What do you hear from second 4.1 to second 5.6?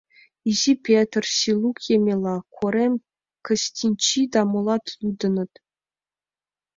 да молат лудыныт.